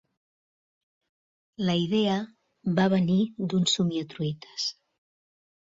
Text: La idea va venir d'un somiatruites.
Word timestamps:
La 1.67 1.75
idea 1.83 2.17
va 2.81 2.89
venir 2.97 3.21
d'un 3.53 3.73
somiatruites. 3.77 4.69